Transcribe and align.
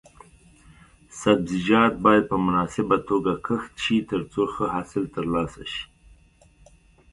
سبزیجات 1.19 1.93
باید 2.05 2.23
په 2.31 2.37
مناسبه 2.45 2.97
توګه 3.09 3.31
کښت 3.45 3.73
شي 3.83 3.97
ترڅو 4.09 4.43
ښه 4.53 4.65
حاصل 4.75 5.03
ترلاسه 5.15 5.63
شي. 5.71 5.83